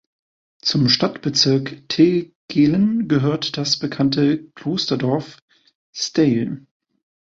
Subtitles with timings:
[0.63, 5.37] Zum Stadtbezirk Tegelen gehört das bekannte Klosterdorf
[5.95, 6.65] Steyl.